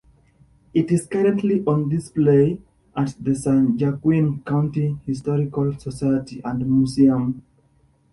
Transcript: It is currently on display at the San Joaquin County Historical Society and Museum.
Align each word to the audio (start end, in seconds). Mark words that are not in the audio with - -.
It 0.73 0.89
is 0.91 1.05
currently 1.05 1.63
on 1.63 1.87
display 1.87 2.59
at 2.97 3.13
the 3.23 3.35
San 3.35 3.77
Joaquin 3.77 4.41
County 4.41 4.97
Historical 5.05 5.77
Society 5.79 6.41
and 6.43 6.67
Museum. 6.67 7.43